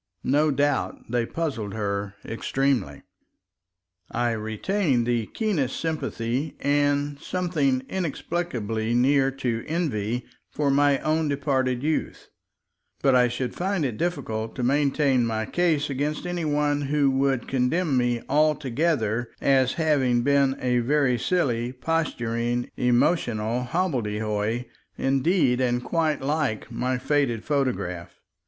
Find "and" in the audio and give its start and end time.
6.59-7.19, 25.61-25.83